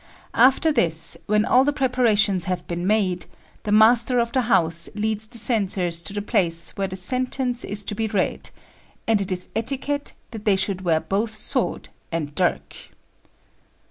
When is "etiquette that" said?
9.55-10.43